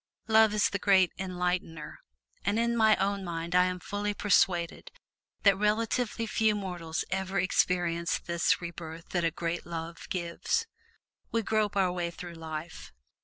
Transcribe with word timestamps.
Love 0.27 0.51
is 0.51 0.71
the 0.71 0.79
great 0.79 1.11
enlightener. 1.19 1.99
And 2.43 2.57
in 2.57 2.75
my 2.75 2.95
own 2.95 3.23
mind 3.23 3.53
I 3.53 3.65
am 3.65 3.79
fully 3.79 4.15
persuaded 4.15 4.89
that 5.43 5.51
comparatively 5.51 6.25
few 6.25 6.55
mortals 6.55 7.05
ever 7.11 7.39
experience 7.39 8.17
this 8.17 8.59
rebirth 8.59 9.09
that 9.09 9.23
a 9.23 9.29
great 9.29 9.63
love 9.63 10.09
gives. 10.09 10.65
We 11.31 11.43
grope 11.43 11.77
our 11.77 11.91
way 11.91 12.09
through 12.09 12.33
life. 12.33 12.91